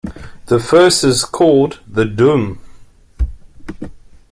The 0.47 0.59
first 0.59 1.03
is 1.03 1.23
called 1.23 1.79
the 1.87 2.05
"doum". 2.05 2.57